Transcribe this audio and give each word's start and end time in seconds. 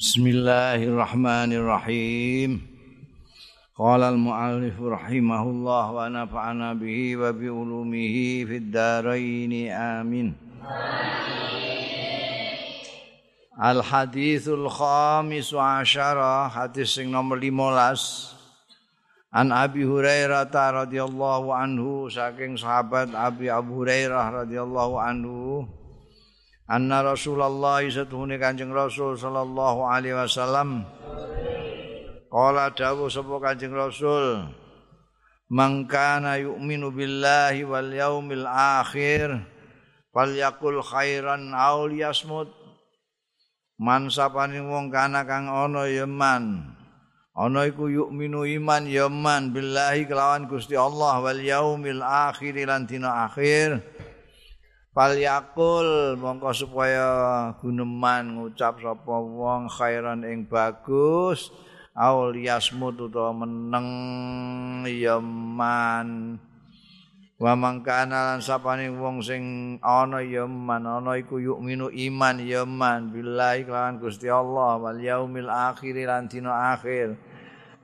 Bismillahirrahmanirrahim. 0.00 2.64
Qala 3.76 4.08
al-muallif 4.08 4.80
rahimahullah 4.80 5.92
wa 5.92 6.08
nafa'ana 6.08 6.72
bihi 6.72 7.20
wa 7.20 7.28
bi 7.36 7.52
ulumihi 7.52 8.48
fid 8.48 8.72
dharain 8.72 9.52
amin. 9.68 10.32
Al 13.60 13.84
hadithul 13.84 14.72
khamis 14.72 15.52
wa 15.52 15.84
asyara 15.84 16.48
hadis 16.48 16.96
sing 16.96 17.12
nomor 17.12 17.36
15 17.36 19.36
An 19.36 19.52
Abi 19.52 19.84
Hurairah 19.84 20.48
radhiyallahu 20.48 21.52
anhu 21.52 22.08
saking 22.08 22.56
sahabat 22.56 23.12
Abi 23.12 23.52
Abu 23.52 23.84
Hurairah 23.84 24.48
radhiyallahu 24.48 24.96
anhu 24.96 25.68
anna 26.70 27.02
Rasulullah 27.02 27.82
satuhune 27.82 28.38
Kanjeng 28.38 28.70
Rasul 28.70 29.18
sallallahu 29.18 29.90
alaihi 29.90 30.14
wasallam. 30.14 30.86
Qala 32.30 32.70
dawuh 32.70 33.10
sapa 33.10 33.42
Kanjeng 33.42 33.74
Rasul 33.74 34.46
mangkana 35.50 36.38
yu'minu 36.38 36.94
billahi 36.94 37.66
wal 37.66 37.90
yaumil 37.90 38.46
akhir 38.46 39.42
falyakul 40.14 40.78
khairan 40.78 41.50
aw 41.50 41.90
liyasmut. 41.90 42.54
Man 43.80 44.06
sapane 44.12 44.62
wong 44.62 44.94
kana 44.94 45.26
kang 45.26 45.50
ana 45.50 45.90
ya 45.90 46.06
man 46.06 46.70
ana 47.34 47.66
iku 47.66 47.88
yu'minu 47.90 48.44
iman 48.60 48.84
ya 48.86 49.08
man 49.08 49.50
billahi 49.56 50.04
kelawan 50.04 50.44
Gusti 50.46 50.76
Allah 50.76 51.18
wal 51.18 51.40
yaumil 51.40 52.04
akhir 52.04 52.54
lan 52.68 52.84
akhir 52.86 53.80
Fal 54.90 55.14
yakul 55.14 56.18
mongko 56.18 56.50
supaya 56.50 57.06
guneman 57.62 58.34
ngucap 58.34 58.82
sapa 58.82 59.22
wong 59.22 59.70
khairan 59.70 60.26
ing 60.26 60.50
bagus 60.50 61.54
aul 61.94 62.34
yasmut 62.34 62.98
utawa 62.98 63.30
meneng 63.30 63.86
yaman 64.90 66.34
wa 67.38 67.52
mangkana 67.54 68.34
lan 68.34 68.42
sapane 68.42 68.90
wong 68.90 69.22
sing 69.22 69.78
ana 69.78 70.26
yaman 70.26 70.82
ana 70.82 71.14
iku 71.22 71.38
yukminu 71.38 71.86
iman 72.10 72.42
yaman 72.42 73.14
billahi 73.14 73.70
kelawan 73.70 74.02
Gusti 74.02 74.26
Allah 74.26 74.74
wal 74.74 74.98
yaumil 74.98 75.54
akhir 75.54 76.02
lan 76.02 76.26
dina 76.26 76.74
akhir. 76.74 77.14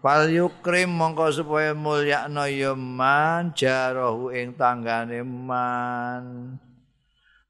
Fal 0.03 0.27
yukrim 0.27 0.91
mongko 0.91 1.31
supaya 1.31 1.71
mulyakno 1.71 2.51
yaman 2.51 3.55
jarahu 3.55 4.35
ing 4.35 4.59
tanggane 4.59 5.23
man 5.23 6.59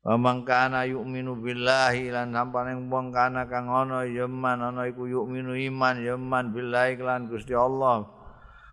Wamang 0.07 0.47
kana 0.47 0.87
yu'minu 0.87 1.35
billahi 1.35 2.15
lan 2.15 2.31
sampane 2.31 2.79
wong 2.79 3.11
kana 3.11 3.43
kang 3.51 3.67
ana 3.67 4.07
yaman 4.07 4.63
ana 4.63 4.87
iku 4.87 5.11
yu'minu 5.11 5.59
iman 5.67 5.99
yaman 5.99 6.55
billahi 6.55 6.95
lan 7.03 7.27
Gusti 7.27 7.51
Allah. 7.59 8.07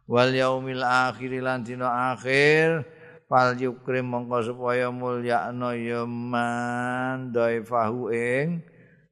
Wal 0.06 0.30
yaumil 0.30 0.86
akhir 0.86 1.34
lan 1.42 1.66
dina 1.66 2.14
akhir 2.14 2.86
fal 3.26 3.58
yukrim 3.58 4.14
mongko 4.14 4.54
supaya 4.54 4.94
mulyakno 4.94 5.74
yaman 5.74 7.34
daifahu 7.34 8.14
ing 8.14 8.62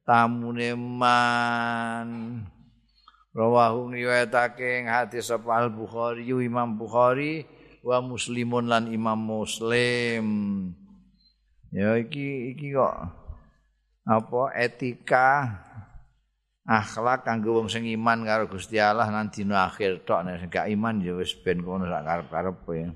tamune 0.06 0.78
man. 0.78 2.08
Rawahu 3.34 3.98
riwayatake 3.98 4.78
ing 4.78 4.86
hadis 4.86 5.26
Al 5.34 5.74
Bukhari 5.74 6.22
Imam 6.22 6.78
Bukhari 6.78 7.42
wa 7.82 7.98
Muslimun 7.98 8.70
lan 8.70 8.86
Imam 8.94 9.18
Muslim 9.18 10.22
Ya 11.72 11.96
iki 11.96 12.52
iki 12.52 12.76
kok 12.76 12.94
apa 14.04 14.52
etika 14.60 15.56
akhlak 16.68 17.24
kanggo 17.24 17.58
wong 17.58 17.72
sing 17.72 17.88
iman 17.88 18.28
karo 18.28 18.44
Gusti 18.44 18.76
Allah 18.76 19.08
nang 19.08 19.32
dina 19.32 19.66
akhir 19.66 20.04
tok 20.04 20.20
nek 20.22 20.36
sing 20.44 20.50
gak 20.52 20.68
iman 20.68 21.00
ya 21.00 21.16
wis 21.16 21.32
ben 21.40 21.64
kono 21.64 21.88
sak 21.88 22.04
karep-karepe 22.04 22.72
ya. 22.76 22.90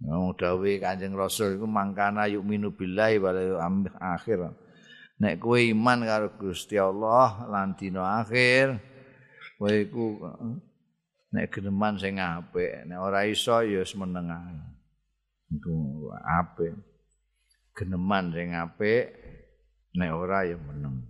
Wong 0.00 0.32
dawuh 0.32 0.80
Kanjeng 0.80 1.12
Rasul 1.12 1.60
iku 1.60 1.68
mangkana 1.68 2.24
yuk 2.24 2.40
minu 2.40 2.72
billahi 2.72 3.20
wal 3.20 3.36
akhir. 4.00 4.48
Nek 5.20 5.36
kowe 5.36 5.60
iman 5.60 6.00
karo 6.08 6.32
Gusti 6.40 6.80
Allah 6.80 7.44
lan 7.52 7.76
dina 7.76 8.24
akhir 8.24 8.80
kowe 9.60 9.68
iku 9.68 10.24
nek 11.36 11.52
geneman 11.52 12.00
sing 12.00 12.16
apik, 12.16 12.88
nek 12.88 12.96
ora 12.96 13.28
iso 13.28 13.60
ya 13.60 13.84
semeneng 13.84 14.32
ae. 14.32 14.56
Itu 15.52 16.08
apik. 16.16 16.89
Geneman 17.80 18.28
sing 18.36 18.52
apik 18.52 19.08
nek 19.96 20.12
ora 20.12 20.44
ya 20.44 20.60
meneng. 20.60 21.00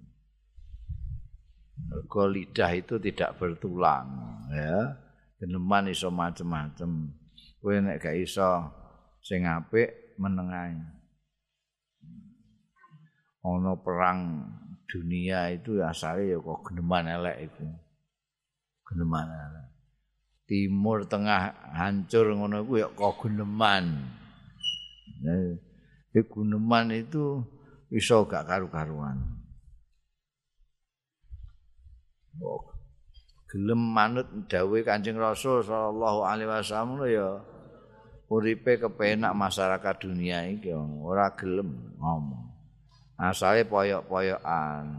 Mergo 1.90 2.30
lidah 2.30 2.70
itu 2.78 3.02
tidak 3.02 3.34
bertulang 3.42 4.06
ya. 4.54 4.94
Geneman 5.42 5.90
iso 5.90 6.14
macem-macem. 6.14 7.10
Kowe 7.58 7.74
nek 7.82 7.98
gak 7.98 8.14
iso 8.14 8.70
sing 9.18 9.50
apik 9.50 10.14
meneng 10.22 10.48
ae. 10.54 10.78
Ono 13.50 13.74
perang 13.82 14.46
dunia 14.86 15.50
itu 15.50 15.82
asale 15.82 16.30
ya 16.30 16.38
kok 16.38 16.70
geneman 16.70 17.10
elek 17.10 17.50
itu. 17.50 17.66
Geneman 18.86 19.26
elek. 19.26 19.66
Timur 20.46 21.02
tengah 21.08 21.74
hancur 21.74 22.30
ngono 22.36 22.62
ku 22.62 22.78
ya 22.78 22.86
kok 22.92 23.26
geneman. 23.26 24.06
Nah, 25.20 25.69
guneman 26.14 26.90
itu 26.90 27.44
iso 27.94 28.26
gak 28.26 28.50
karu-karuan. 28.50 29.18
Oh, 32.40 32.62
gelem 33.50 33.78
manut 33.78 34.26
dawe 34.46 34.78
Kanjeng 34.86 35.18
Rasul 35.18 35.66
sallallahu 35.66 36.22
alaihi 36.22 36.48
wasallam 36.48 37.02
ya 37.10 37.42
uripe 38.30 38.78
kepenak 38.78 39.34
masyarakat 39.34 39.94
dunia 40.06 40.46
iki 40.46 40.70
ora 40.74 41.34
gelem 41.34 41.98
ngomong. 41.98 42.48
Asale 43.20 43.68
poyok-poyokan, 43.68 44.96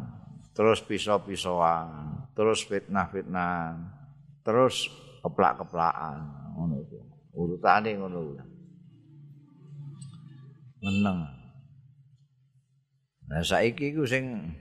terus 0.54 0.78
pisau-pisauan, 0.86 2.22
terus 2.38 2.62
fitnah-fitnah, 2.70 3.82
terus 4.46 4.94
keplak-keplakan 5.26 6.22
ngono 6.54 6.86
iku. 6.86 7.02
Urutane 7.34 7.98
ngono 7.98 8.18
kuwi. 8.22 8.51
Meneng. 10.81 11.30
Nah 13.30 13.42
saiki 13.46 13.94
iku 13.94 14.03
sing 14.03 14.52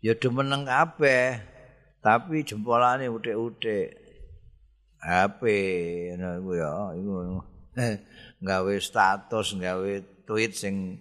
ya 0.00 0.16
do 0.16 0.32
meneng 0.32 0.64
kabeh, 0.64 1.38
tapi 2.00 2.42
jempolane 2.42 3.06
utik-utik. 3.06 4.00
HP 5.00 5.40
ngono 6.12 6.28
iku 6.40 6.50
ya, 6.60 6.72
iku 6.92 7.12
gawe 8.48 8.74
status, 8.80 9.56
gawe 9.56 9.92
tweet 10.28 10.52
sing 10.52 11.00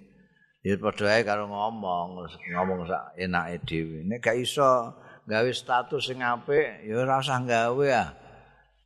ya 0.63 0.75
padha 0.79 1.19
ae 1.19 1.23
karo 1.27 1.47
ngomong, 1.51 2.23
ngomong 2.55 2.87
sak 2.87 3.15
enake 3.19 3.59
dhewe. 3.67 4.07
Nek 4.07 4.23
gak 4.23 4.39
iso 4.39 4.95
gawe 5.27 5.49
status 5.51 6.07
sing 6.07 6.23
apik, 6.23 6.87
ya 6.87 7.03
ora 7.03 7.19
usah 7.19 7.43
gawe 7.43 7.87
ah. 7.91 8.09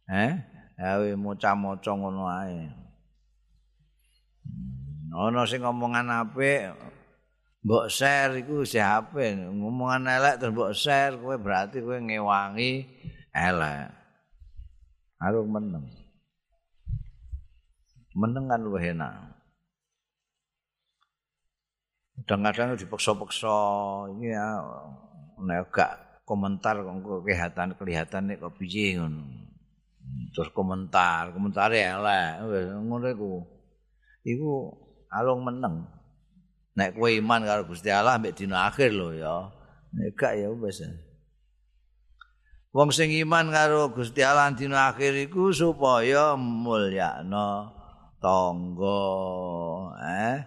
Eh, 0.09 0.33
gawe 0.81 1.09
moca-moca 1.13 1.91
ngono 1.93 2.25
ae. 2.25 2.82
Ana 5.13 5.46
sing 5.46 5.62
ngomongan 5.62 6.09
apik 6.09 6.74
mbok 7.63 7.88
share 7.88 8.44
iku 8.44 8.66
siapa 8.66 9.38
ngomongan 9.53 10.09
elek 10.09 10.35
terus 10.41 10.51
mbok 10.51 10.74
share 10.74 11.16
kowe 11.22 11.38
berarti 11.38 11.79
kowe 11.79 11.96
ngewangi 11.96 12.84
elek. 13.34 13.90
Harus 15.18 15.46
meneng. 15.50 15.85
Meneng 18.13 18.46
kan 18.46 18.59
luwih 18.62 18.94
enak. 18.94 19.34
Kadang-kadang 22.24 22.78
dipaksa-paksa 22.78 23.57
ini 24.16 24.31
ya 24.31 24.62
nek 25.44 25.74
gak 25.74 26.24
komentar 26.24 26.78
kok 26.86 27.25
kelihatan 27.25 27.74
kelihatan 27.75 28.21
nek 28.30 28.38
kok 28.44 28.54
piye 28.59 29.01
ngono. 29.01 29.24
Terus 30.36 30.51
komentar 30.54 31.33
komentar 31.33 31.74
elek. 31.74 32.44
Ngono 32.83 33.07
iku. 33.09 33.31
Iku 34.24 34.51
alung 35.13 35.45
meneng. 35.45 35.86
Nek 36.74 36.98
kowe 36.98 37.10
iman 37.10 37.45
karo 37.45 37.69
Gusti 37.69 37.94
Allah 37.94 38.18
mbek 38.18 38.33
dina 38.33 38.65
akhir 38.65 38.89
lho 38.89 39.13
ya. 39.13 39.54
Nek 39.94 40.18
gak 40.18 40.33
ya 40.42 40.50
wis. 40.50 40.81
Wong 42.74 42.89
sing 42.89 43.13
iman 43.13 43.54
karo 43.54 43.94
Gusti 43.94 44.25
Allah 44.25 44.50
dina 44.50 44.89
akhir 44.89 45.13
iku 45.30 45.54
supaya 45.54 46.33
mulyakno 46.33 47.69
tangga, 48.18 49.04
eh. 50.01 50.38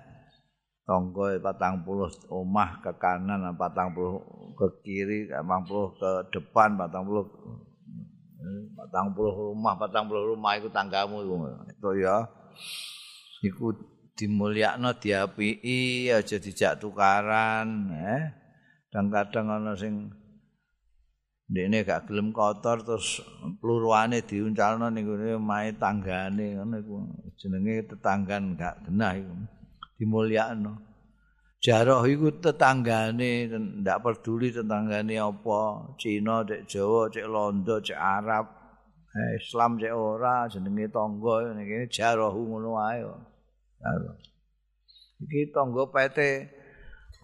Tangga 0.87 1.39
40 1.39 2.31
omah 2.31 2.81
ke 2.83 2.91
kanan, 2.99 3.55
40 3.55 4.57
ke 4.59 4.67
kiri, 4.83 5.31
40 5.31 6.01
ke 6.01 6.11
depan, 6.35 6.75
40 6.75 7.67
40 8.75 9.15
rumah, 9.19 9.75
40 9.79 10.31
rumah 10.35 10.53
iku 10.59 10.69
tanggamu 10.71 11.23
iku. 11.27 11.35
Itu 11.71 11.91
ya. 11.99 12.27
Iku 13.43 13.75
dimulyakno 14.17 14.97
diapii 14.97 16.11
aja 16.11 16.37
dijak 16.41 16.81
tukaran 16.81 17.93
eh 17.93 18.25
kadang-kadang 18.89 19.47
ana 19.61 19.73
sing 19.77 20.09
Dene 21.47 21.87
gak 21.87 22.11
gelem 22.11 22.35
kotor 22.35 22.83
terus 22.83 23.23
pluruane 23.63 24.19
diuncalno 24.27 24.91
ning 24.91 25.07
ngene 25.07 25.39
mae 25.39 25.71
tanggane 25.79 26.59
ngono 26.59 26.75
iku 26.83 26.95
jenenge 27.39 27.87
tetanggan 27.87 28.59
gak 28.59 28.83
genah 28.83 29.15
iku 29.15 29.35
dimulyakno. 29.95 30.75
Jaroh 31.63 32.03
iku 32.11 32.35
tetanggane 32.43 33.47
ndak 33.79 34.03
peduli 34.03 34.51
tetanggane 34.51 35.23
apa, 35.23 35.95
Cina, 35.95 36.43
cek 36.43 36.67
Jawa, 36.67 37.15
cek 37.15 37.27
Londo, 37.31 37.79
cek 37.79 37.95
Arab, 37.95 38.51
eh, 39.15 39.39
Islam 39.39 39.79
cek 39.79 39.95
ora 39.95 40.51
jenenge 40.51 40.91
tangga 40.91 41.55
ning 41.55 41.67
kene 41.71 41.87
jaroh 41.87 42.35
ngono 42.35 42.75
wae. 42.75 43.07
Iki 45.23 45.55
tangga 45.55 45.89
PT 45.89 46.19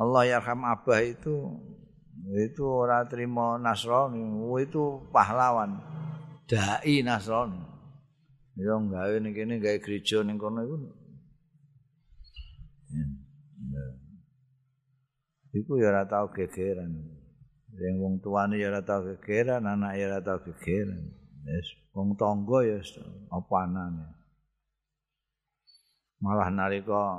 Allah 0.00 0.22
yarham 0.24 0.64
Abah 0.64 1.04
itu 1.04 1.60
itu 2.32 2.62
ora 2.64 3.02
terima 3.04 3.58
Nasrani, 3.58 4.22
oh, 4.22 4.56
itu 4.56 5.02
pahlawan. 5.10 5.82
Dai 6.46 7.02
Nasrani. 7.02 7.58
Ya 8.56 8.76
gawe 8.76 9.16
ning 9.18 9.32
kene 9.32 9.58
gawe 9.58 9.80
gereja 9.80 10.20
ning 10.22 10.36
kono 10.36 10.60
iku. 10.62 10.76
Iku 15.52 15.72
ya 15.80 15.92
ora 15.92 16.04
tau 16.04 16.28
gegeran. 16.32 16.92
Sing 17.72 17.94
wong 17.96 18.20
tuane 18.20 18.60
ya 18.60 18.68
ora 18.68 18.84
tau 18.84 19.04
gegeran, 19.08 19.64
anak 19.64 19.96
ya 19.96 20.04
ora 20.12 20.20
tau 20.20 20.38
gegeran. 20.44 21.00
Wis 21.42 21.68
wong 21.96 22.14
tangga 22.20 22.58
ya 22.64 22.78
apa 23.32 23.56
anane. 23.64 24.21
Malah 26.22 26.48
nalika 26.54 27.18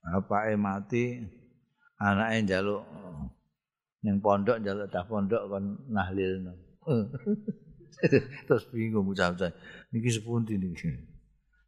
bapake 0.00 0.56
mati, 0.56 1.04
anake 2.00 2.36
njaluk 2.42 2.82
ning 4.00 4.16
pondok 4.24 4.56
njaluk 4.62 4.88
dah 4.88 5.04
pondok 5.04 5.42
kon 5.50 5.64
nahlilno. 5.92 6.52
Terus 8.46 8.64
bingung 8.72 9.08
bocah-bocah. 9.08 9.50
Niki 9.92 10.10
sepundi 10.12 10.60
niki? 10.60 10.90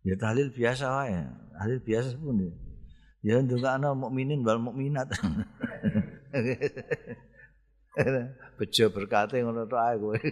Ya 0.04 0.14
tahlil 0.16 0.52
biasa 0.52 0.84
wae. 0.92 1.24
Tahlil 1.56 1.80
biasa 1.82 2.08
sepundi. 2.14 2.52
Ya 3.24 3.40
ndongakno 3.42 3.96
mukminin 3.98 4.44
wal 4.46 4.60
mukminat. 4.62 5.08
Bejo 8.58 8.84
berkate 8.94 9.42
ngono 9.42 9.66
tok 9.66 9.80
ae 9.82 9.96
kowe. 9.98 10.18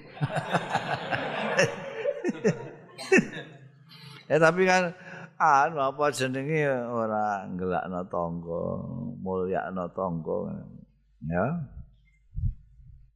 ya 4.30 4.36
tapi 4.38 4.62
kan 4.66 4.94
anu 5.36 5.78
apa 5.84 6.08
jenenge 6.12 6.64
ora 6.88 7.44
ngelakno 7.44 8.00
tangga, 8.08 8.64
mulyakno 9.20 9.84
tangga. 9.92 10.38
Ya. 11.28 11.46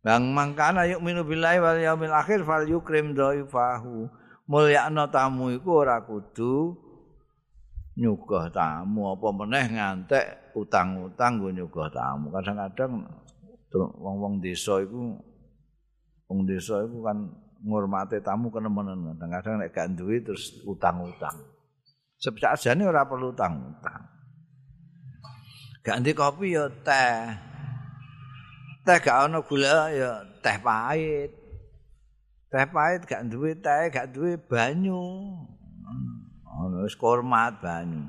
Bang 0.00 0.32
mangkana 0.32 0.88
yuk 0.88 1.05
minu 1.05 1.25
billahi 1.25 1.61
wal 1.61 1.76
yaumil 1.76 2.17
akhir 2.17 2.44
fal 2.49 2.64
yukrim 2.64 3.12
dhaifahu. 3.12 4.08
Mulyakno 4.49 5.06
tamu 5.12 5.52
iku 5.52 5.84
ora 5.84 6.02
kudu 6.02 6.75
nyugah 8.00 8.49
tamu 8.50 9.12
apa 9.12 9.28
meneh 9.31 9.64
ngantek 9.76 10.56
utang-utang 10.56 11.38
nggo 11.38 11.49
nyugah 11.52 11.88
tamu. 11.93 12.32
Kadang-kadang 12.32 13.06
wong-wong 13.76 14.40
desa 14.43 14.81
iku 14.82 15.20
wong 16.26 16.40
desa 16.49 16.82
iku 16.82 17.05
kan 17.05 17.31
ngurmate 17.61 18.25
tamu 18.25 18.49
kenemenen. 18.49 19.14
Kadang-kadang 19.14 19.55
nek 19.61 19.70
gak 19.70 19.88
duwe 19.94 20.19
terus 20.25 20.64
utang-utang. 20.66 21.37
Sebab 22.20 22.52
ajane 22.52 22.84
ora 22.84 23.08
perlu 23.08 23.32
utang-utang. 23.32 24.05
Ganti 25.81 26.12
kopi 26.12 26.52
ya 26.52 26.69
teh. 26.84 27.32
teh 28.84 28.96
gak 29.00 29.28
ana 29.28 29.40
gula 29.40 29.88
ya 29.88 30.20
teh 30.44 30.56
pahit. 30.61 31.32
Teh 32.52 32.67
pahit 32.69 33.08
gak 33.08 33.25
duwe 33.25 33.56
teh, 33.56 33.88
gak 33.88 34.12
duwe 34.12 34.37
banyu. 34.37 35.00
Ono 36.44 36.84
wis 36.84 36.93
hormat 37.00 37.56
banyu. 37.64 38.05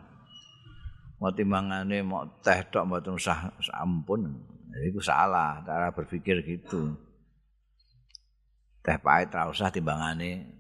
Mau 1.15 1.31
timbangane 1.31 2.03
mau 2.03 2.27
teh 2.43 2.67
tok 2.67 2.83
mboten 2.83 3.15
usah 3.15 3.47
sampun. 3.63 4.27
Iku 4.91 4.99
salah 4.99 5.63
cara 5.63 5.95
berpikir 5.95 6.43
gitu. 6.43 6.99
Teh 8.83 8.99
pahit 8.99 9.31
ra 9.31 9.47
usah 9.47 9.71
timbangane 9.71 10.51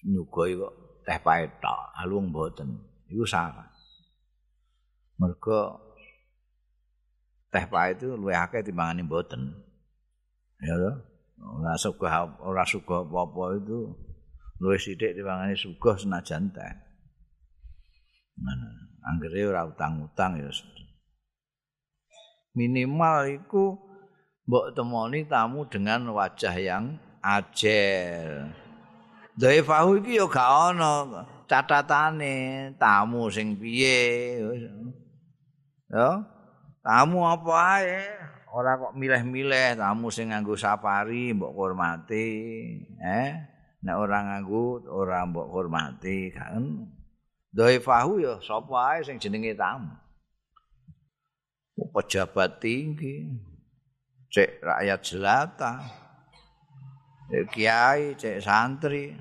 nyugoi 0.00 0.56
kok 0.56 0.89
teh 1.06 1.18
pahit 1.20 1.50
tok, 1.60 1.80
alung 1.96 2.30
mboten. 2.30 2.78
Iku 3.10 3.26
salah. 3.26 3.66
Mergo 5.20 5.80
teh 7.50 7.66
pahit 7.66 8.00
itu 8.00 8.14
luwih 8.14 8.38
akeh 8.38 8.62
timbangane 8.62 9.02
mboten. 9.04 9.52
Ya 10.62 10.74
lho. 10.76 10.92
Ora 11.40 11.72
suka 11.80 12.08
ora 12.44 12.64
suka 12.68 13.00
apa-apa 13.00 13.56
itu 13.58 13.90
luwih 14.60 14.80
sithik 14.80 15.16
timbangane 15.16 15.56
sugih 15.56 15.96
senajan 15.98 16.52
teh. 16.52 16.72
Mana 18.40 18.68
anggere 19.08 19.48
ora 19.48 19.66
utang-utang 19.66 20.38
ya. 20.38 20.52
Minimal 22.54 23.40
iku 23.40 23.78
mbok 24.46 24.74
temoni 24.74 25.24
tamu 25.26 25.66
dengan 25.66 26.10
wajah 26.10 26.54
yang 26.58 26.98
ajel. 27.22 28.50
Dhaifahu 29.40 30.04
iki 30.04 30.20
ya 30.20 30.28
gak 30.28 30.50
ana 30.76 31.24
catatane 31.48 32.34
tamu 32.76 33.32
sing 33.32 33.56
piye. 33.56 34.36
Ya. 35.88 36.22
tamu 36.80 37.28
apa 37.28 37.52
ae 37.80 38.08
ora 38.50 38.80
kok 38.80 38.96
milih-milih 38.96 39.76
tamu 39.76 40.08
sing 40.08 40.32
nganggo 40.32 40.56
safari 40.56 41.36
mbok 41.36 41.52
hormati 41.52 42.28
eh 42.98 43.30
nek 43.84 43.96
ora 43.96 44.18
nganggo 44.24 44.86
ora 44.88 45.28
mbok 45.28 45.48
hormati 45.52 46.32
kan 46.32 46.88
dhaifahu 47.52 48.24
ya 48.24 48.34
sapa 48.40 48.96
ae 48.96 48.98
sing 49.04 49.20
jenenge 49.20 49.52
tamu 49.52 49.92
pejabat 51.92 52.60
tinggi 52.60 53.28
cek 54.32 54.62
rakyat 54.64 55.00
jelata 55.04 55.72
cek 57.30 57.44
kiai 57.54 58.18
cek 58.18 58.42
santri 58.42 59.14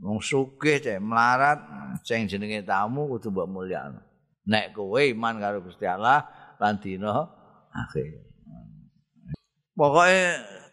wong 0.00 0.18
sugih 0.24 0.80
cek 0.80 0.98
melarat 0.98 1.60
sing 2.02 2.24
jenenge 2.24 2.64
tamu 2.64 3.04
kudu 3.12 3.28
mbok 3.28 3.48
mulyakno 3.48 4.00
nek 4.48 4.72
kowe 4.72 4.98
iman 4.98 5.36
karo 5.38 5.60
Gusti 5.62 5.84
Allah 5.86 6.26
lan 6.58 6.82
dina 6.82 7.28
akhir. 7.70 8.26
Pokoke 9.78 10.20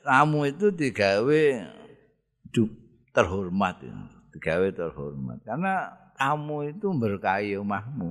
kamu 0.04 0.40
itu 0.52 0.68
digawe 0.74 1.44
terhormat, 3.14 3.76
digawe 4.36 4.68
terhormat 4.74 5.40
karena 5.46 5.96
kamu 6.18 6.76
itu 6.76 6.88
berkahi 6.92 7.56
omahmu. 7.62 8.10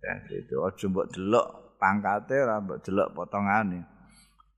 Ya 0.00 0.14
itu 0.32 0.60
aja 0.64 0.84
mbok 0.88 1.10
delok 1.12 1.48
pangkate 1.80 2.34
ora 2.40 2.62
mbok 2.62 2.78
delok 2.86 3.08
potongane. 3.12 3.84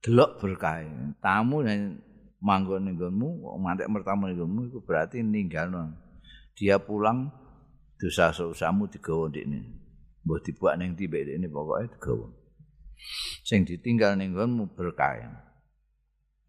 Delok 0.05 0.39
berkahi. 0.39 1.19
Tamu 1.19 1.67
yang 1.67 1.99
manggon 2.41 2.85
ning 2.85 2.97
nggonmu, 3.01 3.57
mantek 3.61 3.89
mertamu 3.89 4.29
ning 4.29 4.37
nggonmu 4.41 4.61
iku 4.73 4.79
berarti 4.85 5.25
ninggalno. 5.25 5.97
Dia 6.57 6.81
pulang 6.81 7.33
dosa-dosamu 8.01 8.89
digawa 8.93 9.29
ndekne. 9.33 9.61
mbok 10.27 10.43
dibuat 10.43 10.75
ning 10.83 10.99
tibe 10.99 11.23
ini 11.23 11.47
pokoke 11.47 11.87
digawa. 11.87 12.27
Sing 13.47 13.63
ditinggal 13.63 14.19
ning 14.19 14.35
nggonmu 14.35 14.75
berkah. 14.75 15.23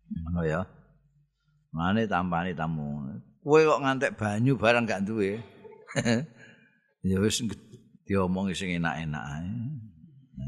Ngono 0.09 0.41
ya. 0.41 0.65
Mane 1.75 2.09
tampani 2.09 2.57
tamu. 2.57 3.05
Kowe 3.45 3.61
kok 3.61 3.81
ngantek 3.85 4.15
banyu 4.17 4.57
barang 4.57 4.89
gak 4.89 5.05
duwe. 5.05 5.37
ya 7.07 7.17
wis 7.21 7.45
diomongi 8.07 8.57
sing 8.57 8.73
enak-enak 8.81 9.23
ae. 9.23 9.51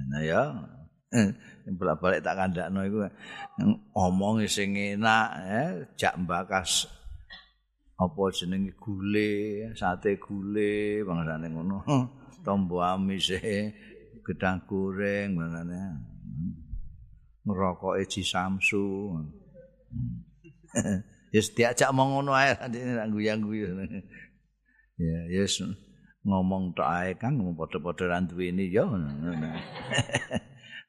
Nah 0.09 0.21
ya. 0.25 0.41
Yang 1.69 2.01
balik 2.01 2.25
tak 2.25 2.33
kandakno 2.33 2.81
iku 2.81 3.05
omongi 3.93 4.49
sing 4.49 4.73
enak 4.73 5.29
ya, 5.45 5.63
jak 5.93 6.17
mbakas 6.17 6.89
apa 7.99 8.21
jenenge 8.33 8.73
gule, 8.81 9.69
sate 9.77 10.17
gule, 10.17 11.05
bangsane 11.05 11.47
ngono. 11.53 11.77
tombo 12.43 12.79
amis 12.81 13.31
gedang 14.23 14.61
goreng 14.67 15.35
manane 15.35 16.01
ngerokoke 17.43 18.03
ji 18.07 18.21
samsu 18.21 19.15
ya 21.33 21.41
diajak 21.55 21.89
mau 21.93 22.07
ngono 22.09 22.31
ae 22.37 22.53
nang 22.97 23.09
guyang-guyu 23.13 23.73
ya 24.99 25.19
yes 25.29 25.61
ngomong 26.25 26.75
tok 26.77 26.89
ae 26.89 27.15
kan 27.17 27.37
padha-padha 27.57 28.05
ra 28.05 28.17
duwe 28.21 28.53
ini 28.53 28.69
ya 28.69 28.85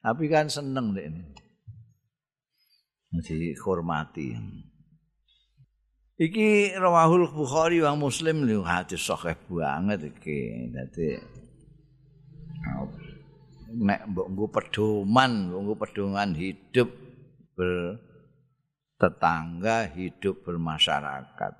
tapi 0.01 0.25
kan 0.27 0.49
seneng 0.49 0.97
nek 0.97 1.05
ini 1.07 1.23
masih 3.13 3.53
hormati 3.61 4.33
iki 6.17 6.73
rawahul 6.75 7.29
bukhari 7.29 7.79
wa 7.85 7.93
muslim 7.95 8.43
lho 8.43 8.65
hadis 8.65 9.05
sahih 9.05 9.37
banget 9.47 10.09
iki 10.11 10.69
dadi 10.73 11.21
nek 13.71 14.01
mbok 14.11 14.27
nggo 14.35 14.45
pedoman, 14.51 15.31
nggo 15.47 15.75
pedoman 15.79 16.35
hidup 16.35 16.91
ber 17.55 17.99
tetangga 18.99 19.89
hidup 19.95 20.45
bermasyarakat. 20.45 21.53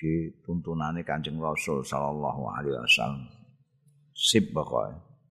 Iki 0.00 0.40
tuntunane 0.46 1.04
Kanjeng 1.04 1.36
Rasul 1.36 1.84
sallallahu 1.84 2.42
alaihi 2.48 2.78
wasallam. 2.78 3.28
Sip 4.16 4.48
pokoknya. 4.54 5.09